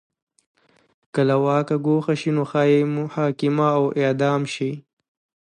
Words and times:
که 1.13 1.21
له 1.29 1.35
واکه 1.45 1.75
ګوښه 1.85 2.13
شي 2.21 2.31
نو 2.37 2.43
ښايي 2.51 2.79
محاکمه 2.97 3.67
او 3.77 3.83
اعدام 4.01 4.41
شي. 4.53 4.71